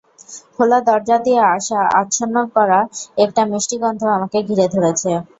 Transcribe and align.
খোলা 0.55 0.79
দরজা 0.87 1.17
দিয়ে 1.25 1.41
আসা 1.55 1.79
আচ্ছন্ন 2.01 2.35
করা 2.55 2.79
একটা 3.17 3.41
মিষ্টি 3.51 3.75
গন্ধ 3.81 4.01
আমাকে 4.17 4.37
ঘিরে 4.47 4.65
ধরেছে। 4.73 5.11